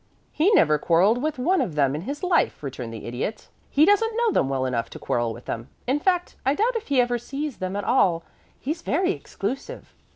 "He 0.31 0.51
never 0.55 0.79
quarrelled 0.79 1.21
with 1.21 1.37
one 1.37 1.61
of 1.61 1.75
them 1.75 1.93
in 1.93 2.01
his 2.01 2.23
life," 2.23 2.63
returned 2.63 2.91
the 2.91 3.05
Idiot. 3.05 3.49
"He 3.69 3.85
doesn't 3.85 4.17
know 4.17 4.31
them 4.31 4.49
well 4.49 4.65
enough 4.65 4.89
to 4.89 4.97
quarrel 4.97 5.31
with 5.31 5.45
them; 5.45 5.69
in 5.85 5.99
fact, 5.99 6.35
I 6.43 6.55
doubt 6.55 6.75
if 6.75 6.87
he 6.87 6.99
ever 6.99 7.19
sees 7.19 7.57
them 7.57 7.75
at 7.75 7.83
all. 7.83 8.23
He's 8.59 8.81
very 8.81 9.11
exclusive." 9.11 9.93